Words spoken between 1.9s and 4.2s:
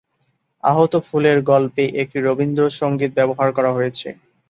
একটি রবীন্দ্রসঙ্গীত ব্যবহার করা হয়েছে।